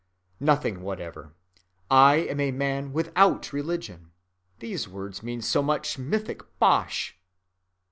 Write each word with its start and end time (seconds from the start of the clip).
Nothing 0.39 0.81
whatever. 0.81 1.35
I 1.91 2.15
am 2.15 2.39
a 2.39 2.49
man 2.49 2.91
without 2.91 3.47
a 3.47 3.55
religion. 3.55 4.09
These 4.57 4.87
words 4.89 5.21
mean 5.21 5.43
so 5.43 5.61
much 5.61 5.99
mythic 5.99 6.41
bosh. 6.57 7.15